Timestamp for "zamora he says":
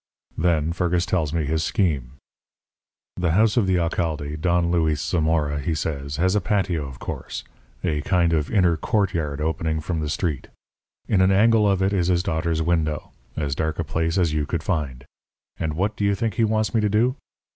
4.99-6.15